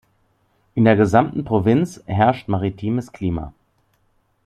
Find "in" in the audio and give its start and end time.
0.73-0.83